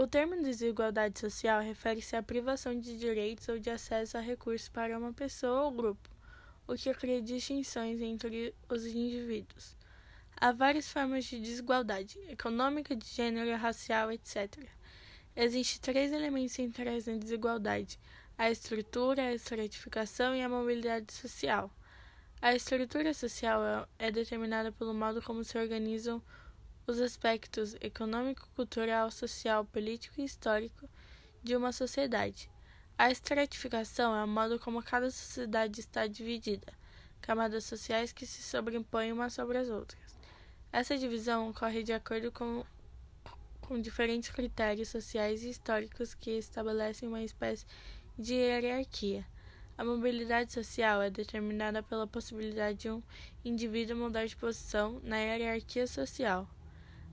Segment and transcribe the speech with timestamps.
[0.00, 4.96] O termo desigualdade social refere-se à privação de direitos ou de acesso a recursos para
[4.96, 6.08] uma pessoa ou grupo,
[6.68, 9.76] o que cria distinções entre os indivíduos.
[10.36, 14.68] Há várias formas de desigualdade: econômica, de gênero, racial, etc.
[15.34, 17.98] Existem três elementos centrais na desigualdade:
[18.38, 21.72] a estrutura, a estratificação e a mobilidade social.
[22.40, 26.22] A estrutura social é determinada pelo modo como se organizam
[26.90, 30.88] os aspectos econômico, cultural, social, político e histórico
[31.42, 32.50] de uma sociedade.
[32.96, 36.72] A estratificação é o modo como cada sociedade está dividida,
[37.20, 40.00] camadas sociais que se sobrepõem umas sobre as outras.
[40.72, 42.64] Essa divisão ocorre de acordo com,
[43.60, 47.66] com diferentes critérios sociais e históricos que estabelecem uma espécie
[48.18, 49.26] de hierarquia.
[49.76, 53.02] A mobilidade social é determinada pela possibilidade de um
[53.44, 56.48] indivíduo mudar de posição na hierarquia social.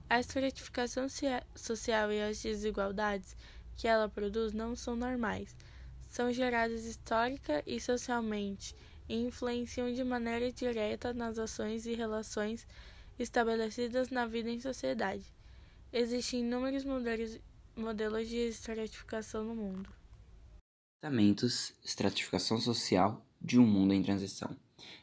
[0.08, 1.08] A estratificação
[1.54, 3.36] social e as desigualdades
[3.76, 5.54] que ela produz não são normais,
[6.08, 8.74] são geradas histórica e socialmente
[9.08, 12.66] e influenciam de maneira direta nas ações e relações
[13.18, 15.24] estabelecidas na vida em sociedade.
[15.92, 19.90] Existem inúmeros modelos, de estratificação no mundo.
[21.00, 24.56] Tratamentos, estratificação social de um mundo em transição.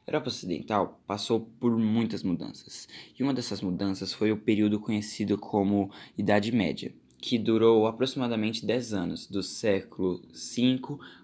[0.05, 5.37] A Europa Ocidental passou por muitas mudanças, e uma dessas mudanças foi o período conhecido
[5.37, 10.81] como Idade Média, que durou aproximadamente 10 anos, do século V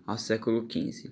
[0.08, 1.11] ao século XV.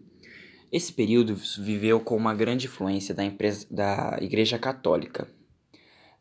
[0.71, 5.27] Esse período viveu com uma grande influência da, empresa, da Igreja Católica,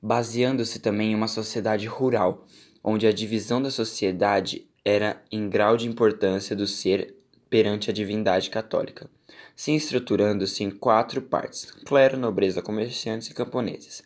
[0.03, 2.47] baseando-se também em uma sociedade rural,
[2.83, 7.16] onde a divisão da sociedade era em grau de importância do ser
[7.57, 9.09] perante a divindade católica
[9.57, 14.05] se estruturando-se em quatro partes: clero, nobreza, comerciantes e camponeses.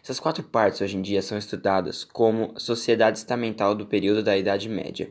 [0.00, 4.68] Essas quatro partes hoje em dia são estudadas como sociedade estamental do período da Idade
[4.68, 5.10] Média,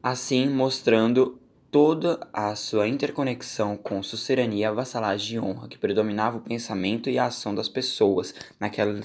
[0.00, 7.10] assim mostrando toda a sua interconexão com sucerania, avassalagem e honra que predominava o pensamento
[7.10, 9.00] e a ação das pessoas naquela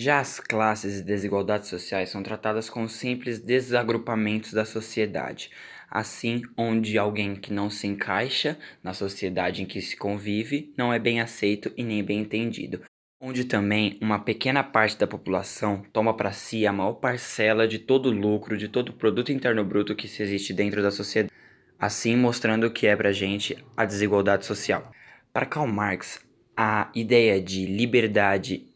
[0.00, 5.50] já as classes e desigualdades sociais são tratadas como simples desagrupamentos da sociedade,
[5.90, 10.98] assim onde alguém que não se encaixa na sociedade em que se convive não é
[10.98, 12.82] bem aceito e nem bem entendido,
[13.20, 18.06] onde também uma pequena parte da população toma para si a maior parcela de todo
[18.06, 21.32] o lucro, de todo o produto interno bruto que se existe dentro da sociedade,
[21.78, 24.92] assim mostrando o que é para a gente a desigualdade social.
[25.32, 28.66] Para Karl Marx, a ideia de liberdade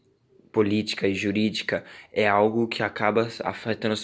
[0.51, 3.95] política e jurídica é algo que acaba afetando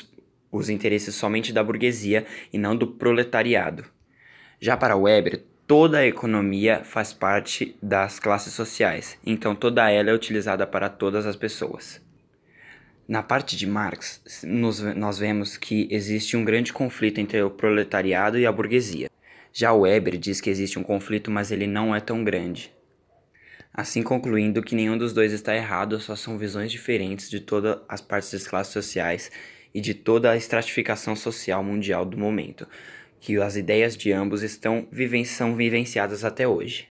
[0.51, 3.85] os interesses somente da burguesia e não do proletariado.
[4.59, 10.13] Já para Weber, toda a economia faz parte das classes sociais, então toda ela é
[10.13, 12.01] utilizada para todas as pessoas.
[13.07, 18.37] Na parte de Marx, nos, nós vemos que existe um grande conflito entre o proletariado
[18.37, 19.09] e a burguesia.
[19.51, 22.71] Já Weber diz que existe um conflito, mas ele não é tão grande.
[23.73, 28.01] Assim concluindo que nenhum dos dois está errado, só são visões diferentes de todas as
[28.01, 29.31] partes das classes sociais
[29.73, 32.67] e de toda a estratificação social mundial do momento,
[33.19, 36.87] que as ideias de ambos estão viven são vivenciadas até hoje.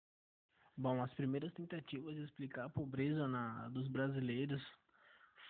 [0.77, 4.63] Bom, as primeiras tentativas de explicar a pobreza na, dos brasileiros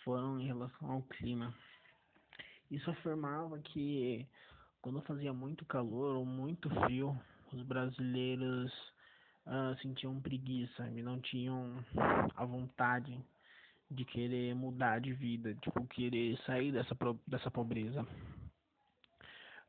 [0.05, 1.55] foram em relação ao clima.
[2.71, 4.27] Isso afirmava que
[4.83, 7.19] quando fazia muito calor ou muito frio,
[7.51, 8.71] os brasileiros
[9.47, 11.83] uh, sentiam preguiça e não tinham
[12.35, 13.19] a vontade
[13.91, 16.97] de querer mudar de vida, tipo, querer sair dessa,
[17.27, 18.07] dessa pobreza.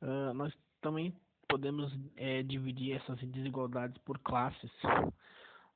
[0.01, 1.15] Uh, nós também
[1.47, 4.71] podemos é, dividir essas desigualdades por classes.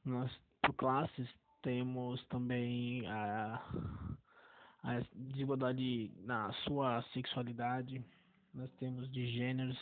[0.03, 1.29] Nós, por classes,
[1.61, 3.61] temos também a,
[4.83, 8.03] a desigualdade na sua sexualidade,
[8.53, 9.77] nós temos de gêneros,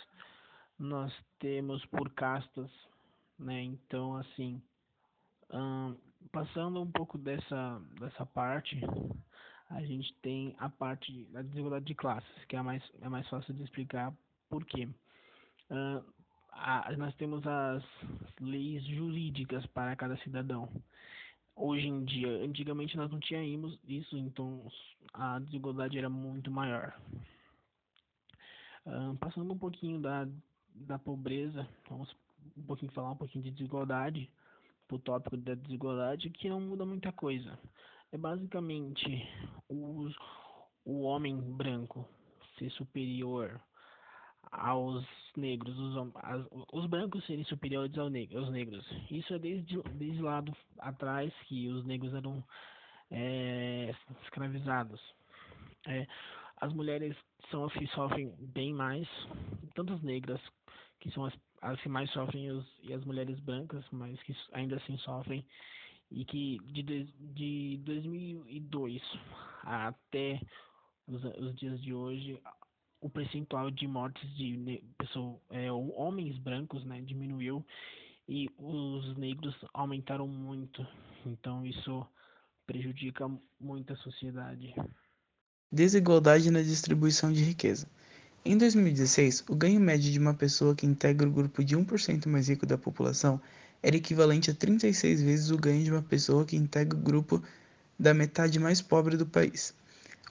[0.77, 2.69] nós temos por castas,
[3.39, 3.61] né?
[3.63, 4.61] Então, assim,
[6.31, 8.79] passando um pouco dessa, dessa parte,
[9.69, 13.53] a gente tem a parte da desigualdade de classes, que é mais, é mais fácil
[13.53, 14.13] de explicar
[14.49, 14.87] por quê.
[15.69, 16.03] Uh,
[16.51, 17.83] a, nós temos as
[18.39, 20.69] leis jurídicas para cada cidadão.
[21.55, 24.67] Hoje em dia, antigamente nós não tínhamos isso, então
[25.13, 26.93] a desigualdade era muito maior.
[28.85, 30.27] Uh, passando um pouquinho da,
[30.73, 32.15] da pobreza, vamos
[32.55, 34.29] um pouquinho falar um pouquinho de desigualdade
[34.87, 37.57] pro tópico da desigualdade que não muda muita coisa.
[38.11, 39.27] É basicamente
[39.69, 40.09] o,
[40.85, 42.07] o homem branco
[42.57, 43.61] ser superior
[44.51, 45.05] aos
[45.35, 48.85] negros, os, as, os brancos serem superiores ao neg aos negros.
[49.11, 52.43] Isso é desde, desde lá do, atrás que os negros eram
[53.11, 53.93] é,
[54.23, 55.01] escravizados.
[55.85, 56.07] É,
[56.61, 57.15] As mulheres
[57.51, 59.07] são sofrem bem mais,
[59.75, 60.41] tanto as negras,
[60.99, 64.77] que são as, as que mais sofrem, os, e as mulheres brancas, mas que ainda
[64.77, 65.45] assim sofrem,
[66.11, 69.01] e que de, de 2002
[69.63, 70.41] até
[71.07, 72.39] os, os dias de hoje,
[73.01, 77.65] o percentual de mortes de pessoas, é, homens brancos né, diminuiu
[78.27, 80.85] e os negros aumentaram muito.
[81.25, 82.05] Então isso
[82.65, 83.29] prejudica
[83.59, 84.73] muito a sociedade.
[85.71, 87.89] Desigualdade na distribuição de riqueza.
[88.49, 92.47] Em 2016, o ganho médio de uma pessoa que integra o grupo de 1% mais
[92.47, 93.41] rico da população
[93.83, 97.43] era equivalente a 36 vezes o ganho de uma pessoa que integra o grupo
[97.99, 99.73] da metade mais pobre do país.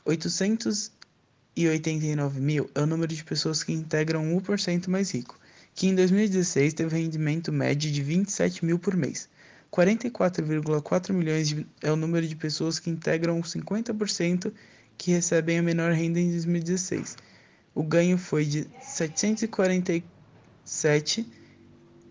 [0.06, 5.38] 889 mil é o número de pessoas que integram o 1% mais rico,
[5.74, 9.28] que em 2016 teve rendimento médio de 27 mil por mês.
[9.70, 14.50] 44,4 milhões de, é o número de pessoas que integram os 50%
[14.96, 17.25] que recebem a menor renda em 2016.
[17.76, 21.30] O ganho foi de 747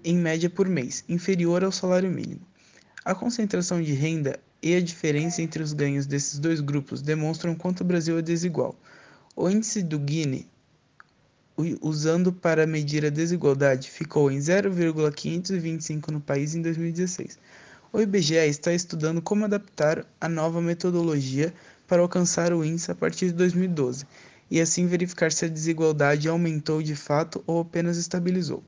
[0.04, 2.42] em média por mês, inferior ao salário mínimo.
[3.04, 7.82] A concentração de renda e a diferença entre os ganhos desses dois grupos demonstram quanto
[7.82, 8.76] o Brasil é desigual.
[9.36, 10.48] O índice do Gini
[11.82, 17.40] usando para medir a desigualdade ficou em 0,525 no país em 2016.
[17.92, 21.52] O IBGE está estudando como adaptar a nova metodologia
[21.88, 24.06] para alcançar o índice a partir de 2012
[24.50, 28.64] e assim verificar se a desigualdade aumentou de fato ou apenas estabilizou.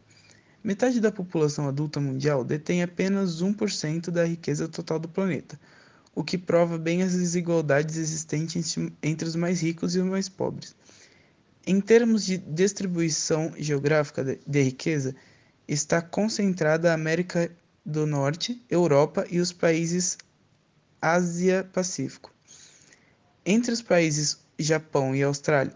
[0.63, 5.59] Metade da população adulta mundial detém apenas 1% da riqueza total do planeta,
[6.13, 10.75] o que prova bem as desigualdades existentes entre os mais ricos e os mais pobres.
[11.65, 15.15] Em termos de distribuição geográfica de riqueza,
[15.67, 17.51] está concentrada a América
[17.85, 20.17] do Norte, Europa e os países
[21.01, 22.33] Ásia-Pacífico.
[23.45, 25.73] Entre os países Japão e Austrália,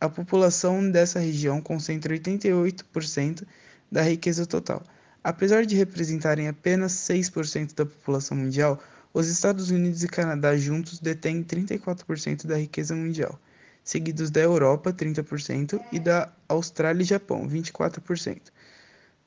[0.00, 3.46] a população dessa região concentra 88%
[3.90, 4.82] da riqueza total.
[5.22, 8.82] Apesar de representarem apenas 6% da população mundial,
[9.12, 13.38] os Estados Unidos e Canadá juntos detêm 34% da riqueza mundial
[13.84, 18.40] seguidos da Europa, 30%, e da Austrália e Japão, 24%.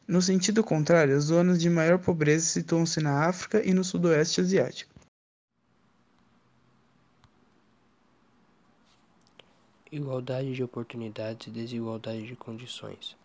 [0.07, 4.96] No sentido contrário, as zonas de maior pobreza situam-se na África e no Sudoeste Asiático.
[9.89, 13.15] Igualdade de oportunidades e desigualdade de condições.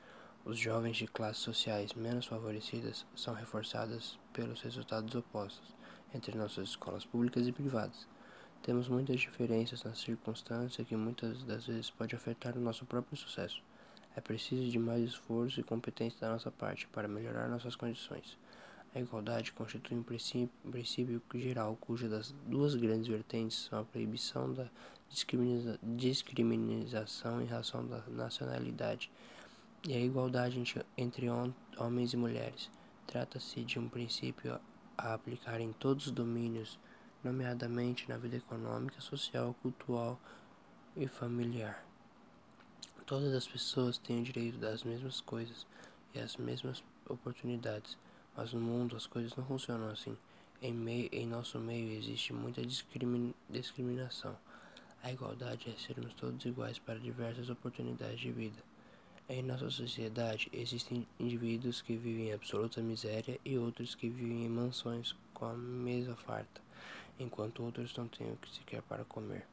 [0.44, 5.74] Os jovens de classes sociais menos favorecidas são reforçados pelos resultados opostos
[6.14, 8.06] entre nossas escolas públicas e privadas.
[8.62, 13.60] Temos muitas diferenças na circunstância que muitas das vezes pode afetar o nosso próprio sucesso.
[14.14, 18.38] É preciso de mais esforço e competência da nossa parte para melhorar nossas condições.
[18.94, 20.02] A igualdade constitui um
[20.70, 24.70] princípio geral cuja das duas grandes vertentes são a proibição da
[25.12, 29.10] discrimina discriminação em razão da nacionalidade
[29.86, 30.62] e a igualdade
[30.96, 31.26] entre
[31.76, 32.70] homens e mulheres.
[33.06, 34.58] Trata-se de um princípio
[34.96, 36.78] a aplicar em todos os domínios
[37.22, 40.18] nomeadamente na vida econômica, social, cultural
[40.96, 41.84] e familiar.
[43.04, 45.66] Todas as pessoas têm o direito das mesmas coisas
[46.14, 47.98] e as mesmas oportunidades,
[48.36, 50.16] mas no mundo as coisas não funcionam assim.
[50.62, 54.36] Em, meio, em nosso meio existe muita discrimin, discriminação.
[55.02, 58.62] A igualdade é sermos todos iguais para diversas oportunidades de vida.
[59.28, 64.48] Em nossa sociedade existem indivíduos que vivem em absoluta miséria e outros que vivem em
[64.48, 66.60] mansões com a mesa farta
[67.18, 69.46] enquanto outros não têm o que sequer para comer.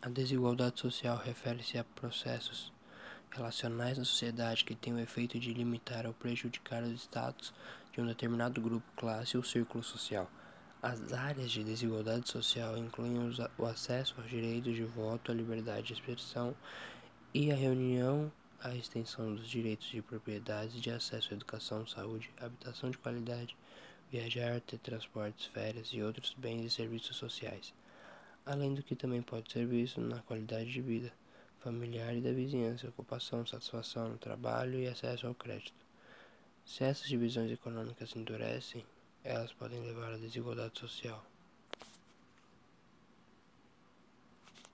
[0.00, 2.72] A desigualdade social refere-se a processos
[3.30, 7.54] relacionais na sociedade que têm o efeito de limitar ou prejudicar os status
[7.92, 10.28] de um determinado grupo, classe ou círculo social.
[10.82, 13.14] As áreas de desigualdade social incluem
[13.56, 16.56] o acesso aos direitos de voto, a liberdade de expressão
[17.32, 22.90] e a reunião a extensão dos direitos de propriedade de acesso à educação, saúde, habitação
[22.90, 23.56] de qualidade,
[24.10, 27.74] viajar, ter transportes, férias e outros bens e serviços sociais,
[28.46, 31.12] além do que também pode ser visto na qualidade de vida
[31.58, 35.84] familiar e da vizinhança, ocupação, satisfação no trabalho e acesso ao crédito.
[36.64, 38.84] Se essas divisões econômicas endurecem,
[39.24, 41.31] elas podem levar à desigualdade social.